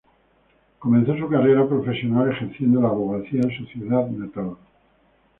Comenzó 0.79 1.15
su 1.15 1.29
carrera 1.29 1.67
profesional 1.69 2.31
ejerciendo 2.31 2.81
la 2.81 2.87
abogacía 2.87 3.41
en 3.41 3.55
su 3.55 3.65
ciudad 3.67 4.07
natal. 4.07 4.55